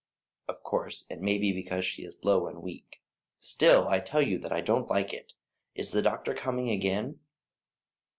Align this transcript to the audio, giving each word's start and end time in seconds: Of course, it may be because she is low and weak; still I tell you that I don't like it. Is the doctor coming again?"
Of 0.47 0.63
course, 0.63 1.05
it 1.11 1.21
may 1.21 1.37
be 1.37 1.51
because 1.51 1.85
she 1.85 2.03
is 2.03 2.23
low 2.25 2.47
and 2.47 2.63
weak; 2.63 3.03
still 3.37 3.87
I 3.87 3.99
tell 3.99 4.23
you 4.23 4.39
that 4.39 4.51
I 4.51 4.59
don't 4.59 4.89
like 4.89 5.13
it. 5.13 5.35
Is 5.75 5.91
the 5.91 6.01
doctor 6.01 6.33
coming 6.33 6.71
again?" 6.71 7.19